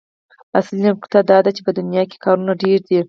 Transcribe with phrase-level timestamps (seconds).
[0.59, 2.97] اصلي نکته دا ده چې په دنيا کې کارونه ډېر دي.